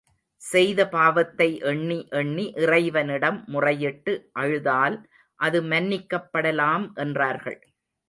[0.41, 4.97] செய்த பாவத்தை எண்ணி எண்ணி இறைவனிடம் முறையிட்டு, அழுதால்
[5.39, 7.59] அது மன்னிக்கப்படலாம், என்றார்கள்.